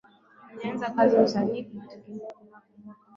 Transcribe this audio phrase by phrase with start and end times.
[0.51, 3.05] Alianza kazi ya usanii wa kujitegemea kunako mwaka wa